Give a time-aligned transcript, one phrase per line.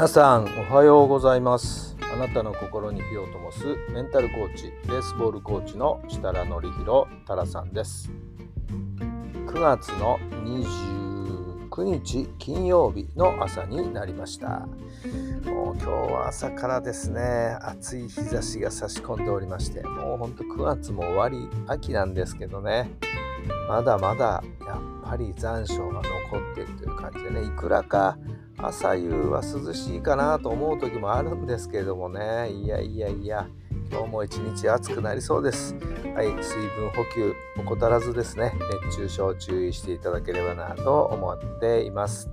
[0.00, 1.94] 皆さんおはようございます。
[2.10, 8.10] あなたの心に火を灯すメンタルコーチベースボールコーチの設楽範弘太良さんです。
[8.98, 10.18] 9月の
[11.68, 14.66] 29日金曜日の朝になりました。
[15.44, 22.90] もう今日は朝からですね暑い日差しが差し込んでおりましてもうほんと9月も終わり秋なんですけどね。
[23.68, 28.16] まだまだやっぱり残暑が残っているという感じでねいくらか
[28.62, 32.50] 朝夕は涼しいかなと思う時もあるんですけれどもね。
[32.50, 33.46] いやいやいや
[33.90, 35.74] 今日も一日暑くなりそうです。
[36.14, 38.52] はい水分補給怠らずですね
[38.88, 42.28] 熱中症注意していただければなと思っています。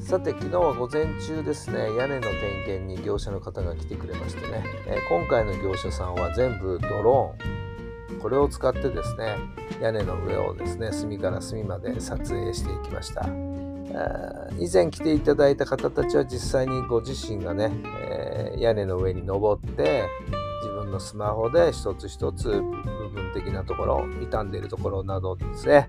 [0.00, 8.20] さて昨日は午前中ですね屋根の点検に業者の方が来てくれましてね、え今回の業者さんは全部ドローン。
[8.20, 9.36] これを使ってですね
[9.80, 13.55] 屋根の上をですね隅から隅まで撮影していきました。
[14.58, 17.70] 以前来ていただいた方たちは実際にご自身がね、
[18.10, 20.08] えー、屋根の上に登って
[20.62, 22.60] 自分のスマホで一つ一つ部
[23.10, 25.88] 分的なところ傷んでいるところなどですね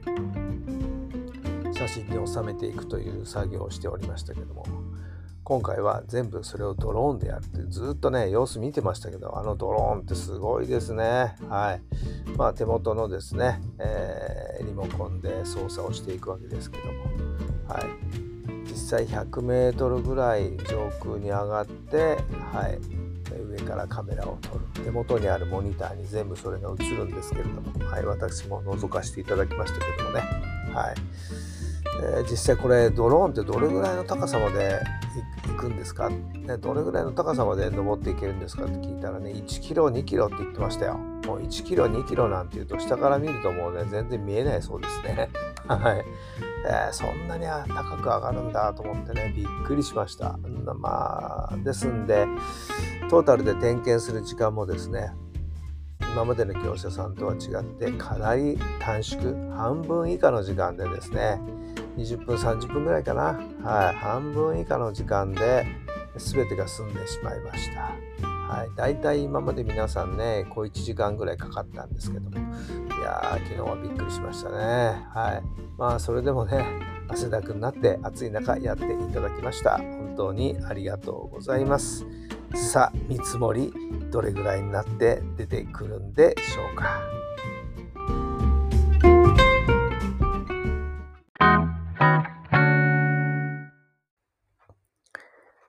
[1.73, 4.65] 写真に収めていくという作業をしておりましたけども
[5.47, 11.37] 今回は全部それをドローンでやるってずっとね様子見てましたけどあのドローンってすごいですね。
[11.47, 11.81] はい。
[12.37, 16.91] まあ手元のですね、えー、リモコンで操作をしていくわけですけども
[17.67, 22.17] はい、実際100メートルぐらい上空に上がって、
[22.53, 22.79] はい、
[23.51, 24.67] 上からカメラを撮る。
[24.83, 30.21] 手元にあるモニターに全部それが映るんですけれども、はい、私も覗かせていただきましたけどもね、
[30.73, 30.95] はい、
[32.29, 34.81] 実際これドローンってどれぐらいの高さまで
[35.47, 40.97] 行くんですか、ね、どれぐらいの高さまで登っていけるんですかって聞いたらね1キロ2キロって言ってましたよ。
[41.25, 45.29] もう1キロ2キロなんていうと下から見るともうね全然見えないそうですね。
[45.67, 46.05] はい、
[46.67, 50.37] えー、そんなに高く上がるんだと思ってねびっくりしました
[50.75, 52.27] まあですんで
[53.09, 55.11] トータルで点検する時間もですね
[56.01, 59.21] 今までの業者さんとは違ってかなり短縮
[59.55, 61.39] 半分以下の時間でですね
[61.97, 65.65] 20分30分ぐらいかな、はい、半分以下の時間で
[66.17, 67.91] 全てが済んでしまいました。
[68.47, 72.37] はい、大体今まで皆さんね、こう1時間ぐらいかかったんですけども、
[73.07, 75.05] や、昨日はびっくりしましたね。
[75.13, 75.43] はい。
[75.77, 76.65] まあ、それでもね、
[77.07, 79.77] 汗だくになって暑い中やっていただきました。
[79.77, 82.05] 本当にありがとうございます。
[82.53, 83.73] さあ、見積もり、
[84.11, 86.99] どれぐらいになって出てくるんでしょうか。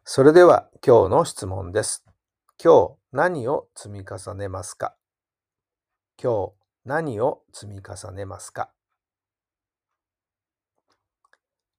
[0.05, 2.05] それでは今日の質問です。
[2.63, 4.97] 今日何を積み重ねますか？
[6.21, 6.58] 今日
[6.89, 8.71] 何を積み重ねますか？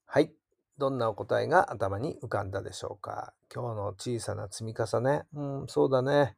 [0.06, 0.32] はい。
[0.78, 3.34] どんなお答えが頭に浮かんだでしょうか？
[3.52, 5.24] 今日の小さな積み重ね。
[5.34, 6.38] うん、そうだね。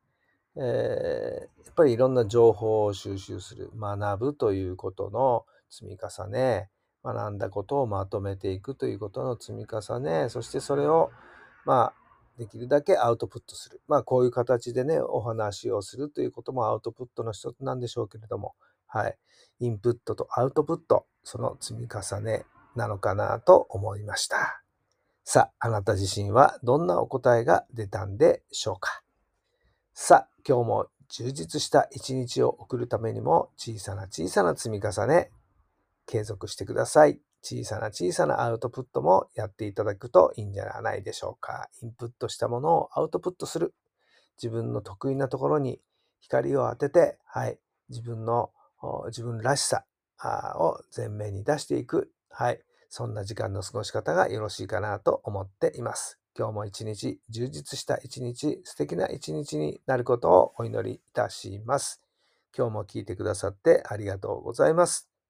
[0.56, 6.70] えー、やっぱりいろんな情報を収集する、学ぶということの積み重ね、
[7.04, 11.12] 学んだことをまとめていくということの積み重ね、そしてそれを
[11.66, 12.01] まあ、
[12.38, 13.82] できるだけアウトプットする。
[13.88, 18.56] まあ、こういう形でね、お話をするということもアウトプットの一つなんでしょうけれども、
[18.88, 19.18] はい。
[19.60, 24.64] インプットとアウトプット、その積み重ねなのかなと思いました。
[25.24, 29.04] さあ、あなた自身はどんなお答えが出たんでしょうか。
[29.94, 35.32] さあ、今日も充実した一日を送るためにも、小さな小さな積み重ね、
[36.06, 37.20] 継続してください。
[37.44, 41.70] 小さな小さなアウトプットもやっていただくといいんじゃないでしょうか。
[41.82, 43.74] インプットしたものをアウトプットする。
[44.42, 45.82] 自分の得意なところに
[46.20, 47.60] 光を当てて、はい、
[47.90, 48.52] 自分の
[49.08, 49.86] 自分らしさ
[50.56, 52.12] を前面に出していく。
[52.30, 56.20] はい、そんな時間の過ごし方がよろしいかなと思っています。
[56.38, 62.02] 今日も一日、充実した一日、素敵な一日になることをお祈りいたします。
[62.56, 65.11] 今日も聞いてくださってありがとうございます。